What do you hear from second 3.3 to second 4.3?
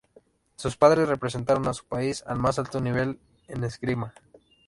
en esgrima.